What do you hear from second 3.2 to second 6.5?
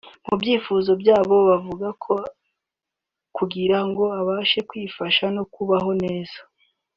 kugira ngo abashe kwifasha no kubaho neza